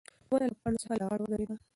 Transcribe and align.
ونه 0.31 0.45
له 0.51 0.55
پاڼو 0.61 0.81
څخه 0.83 0.95
لغړه 0.99 1.23
ودرېده. 1.25 1.55